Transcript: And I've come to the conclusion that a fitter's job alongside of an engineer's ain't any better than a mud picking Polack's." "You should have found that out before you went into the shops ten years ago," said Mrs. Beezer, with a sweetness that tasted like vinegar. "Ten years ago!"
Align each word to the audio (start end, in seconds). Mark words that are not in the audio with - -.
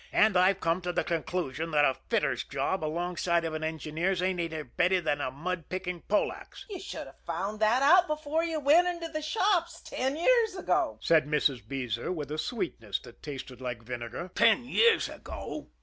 And 0.11 0.35
I've 0.35 0.59
come 0.59 0.81
to 0.81 0.91
the 0.91 1.03
conclusion 1.03 1.69
that 1.69 1.85
a 1.85 1.93
fitter's 2.09 2.43
job 2.43 2.83
alongside 2.83 3.45
of 3.45 3.53
an 3.53 3.63
engineer's 3.63 4.19
ain't 4.19 4.39
any 4.39 4.63
better 4.63 4.99
than 4.99 5.21
a 5.21 5.29
mud 5.29 5.69
picking 5.69 6.01
Polack's." 6.09 6.65
"You 6.71 6.79
should 6.79 7.05
have 7.05 7.19
found 7.23 7.59
that 7.59 7.83
out 7.83 8.07
before 8.07 8.43
you 8.43 8.59
went 8.59 8.87
into 8.87 9.09
the 9.09 9.21
shops 9.21 9.79
ten 9.79 10.15
years 10.17 10.55
ago," 10.55 10.97
said 11.03 11.27
Mrs. 11.27 11.67
Beezer, 11.67 12.11
with 12.11 12.31
a 12.31 12.39
sweetness 12.39 12.97
that 13.01 13.21
tasted 13.21 13.61
like 13.61 13.83
vinegar. 13.83 14.31
"Ten 14.33 14.63
years 14.63 15.07
ago!" 15.07 15.67